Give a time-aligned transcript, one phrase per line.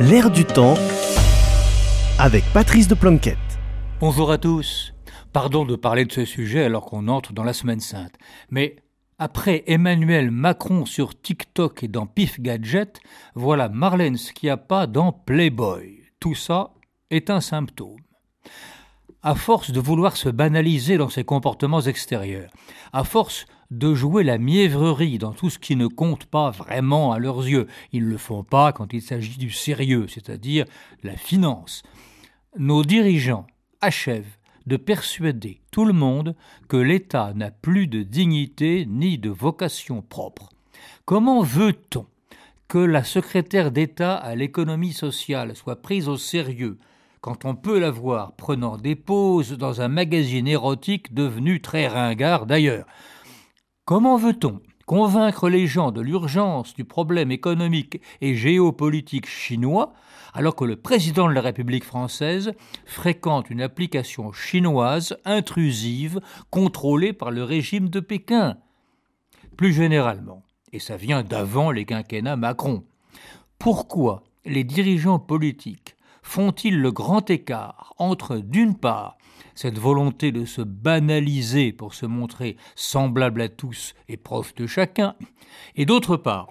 [0.00, 0.74] L'air du temps
[2.18, 3.38] avec Patrice de Planquette.
[4.00, 4.92] Bonjour à tous.
[5.32, 8.12] Pardon de parler de ce sujet alors qu'on entre dans la semaine sainte.
[8.50, 8.74] Mais
[9.20, 12.98] après Emmanuel Macron sur TikTok et dans Pif Gadget,
[13.36, 14.16] voilà Marlène
[14.66, 16.00] pas dans Playboy.
[16.18, 16.72] Tout ça
[17.10, 18.00] est un symptôme.
[19.22, 22.50] À force de vouloir se banaliser dans ses comportements extérieurs,
[22.92, 27.18] à force de jouer la mièvrerie dans tout ce qui ne compte pas vraiment à
[27.18, 27.66] leurs yeux.
[27.92, 30.64] Ils ne le font pas quand il s'agit du sérieux, c'est-à-dire
[31.02, 31.82] la finance.
[32.56, 33.46] Nos dirigeants
[33.80, 34.36] achèvent
[34.66, 36.34] de persuader tout le monde
[36.68, 40.50] que l'État n'a plus de dignité ni de vocation propre.
[41.04, 42.06] Comment veut-on
[42.68, 46.78] que la secrétaire d'État à l'économie sociale soit prise au sérieux
[47.20, 52.46] quand on peut la voir prenant des pauses dans un magazine érotique devenu très ringard
[52.46, 52.86] d'ailleurs?
[53.86, 59.92] Comment veut-on convaincre les gens de l'urgence du problème économique et géopolitique chinois
[60.32, 62.52] alors que le président de la République française
[62.86, 68.56] fréquente une application chinoise intrusive contrôlée par le régime de Pékin?
[69.58, 72.84] Plus généralement, et ça vient d'avant les quinquennats Macron,
[73.58, 75.83] pourquoi les dirigeants politiques
[76.24, 79.18] font-ils le grand écart entre, d'une part,
[79.54, 85.14] cette volonté de se banaliser pour se montrer semblable à tous et prof de chacun,
[85.76, 86.48] et d'autre part,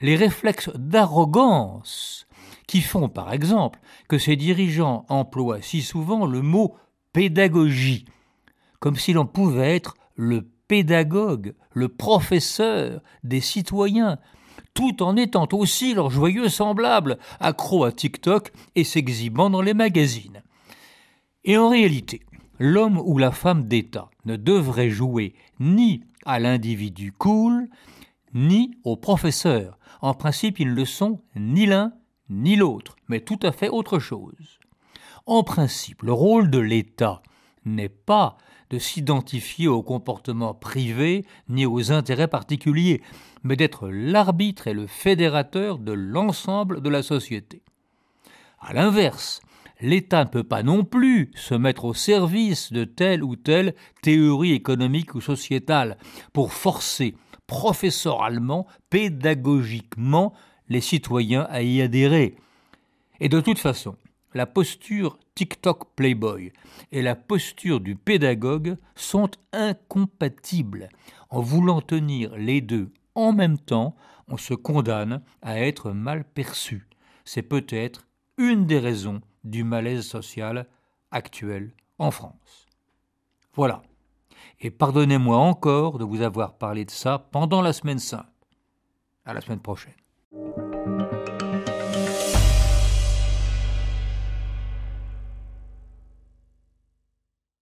[0.00, 2.26] les réflexes d'arrogance
[2.66, 6.76] qui font par exemple que ces dirigeants emploient si souvent le mot
[7.12, 8.04] pédagogie,
[8.80, 14.18] comme si l'on pouvait être le pédagogue, le professeur des citoyens,
[14.78, 20.40] tout en étant aussi leur joyeux semblable, accro à TikTok et s'exhibant dans les magazines.
[21.42, 22.20] Et en réalité,
[22.60, 27.68] l'homme ou la femme d'État ne devrait jouer ni à l'individu cool,
[28.34, 29.80] ni au professeur.
[30.00, 31.92] En principe, ils ne le sont ni l'un
[32.30, 34.60] ni l'autre, mais tout à fait autre chose.
[35.26, 37.20] En principe, le rôle de l'État
[37.64, 38.36] n'est pas
[38.70, 43.02] de s'identifier au comportement privé ni aux intérêts particuliers,
[43.42, 47.62] mais d'être l'arbitre et le fédérateur de l'ensemble de la société.
[48.60, 49.40] À l'inverse,
[49.80, 54.52] l'État ne peut pas non plus se mettre au service de telle ou telle théorie
[54.52, 55.96] économique ou sociétale
[56.32, 57.14] pour forcer
[57.46, 60.34] professoralement, pédagogiquement,
[60.68, 62.36] les citoyens à y adhérer.
[63.20, 63.96] Et de toute façon,
[64.34, 66.52] la posture TikTok Playboy
[66.90, 70.88] et la posture du pédagogue sont incompatibles.
[71.30, 73.94] En voulant tenir les deux en même temps,
[74.26, 76.88] on se condamne à être mal perçu.
[77.24, 80.66] C'est peut-être une des raisons du malaise social
[81.12, 82.66] actuel en France.
[83.54, 83.82] Voilà.
[84.58, 88.26] Et pardonnez-moi encore de vous avoir parlé de ça pendant la semaine sainte.
[89.24, 89.94] À la semaine prochaine.